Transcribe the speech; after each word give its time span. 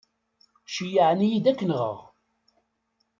Ceyyεen-iyi-d 0.73 1.45
ad 1.51 1.55
k-nɣeɣ. 1.59 1.99